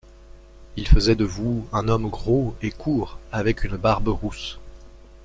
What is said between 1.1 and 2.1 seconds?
de vous un homme